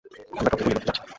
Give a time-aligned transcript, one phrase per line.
[0.39, 1.05] আমরা কাউকে গুলি করতে যাচ্ছি না।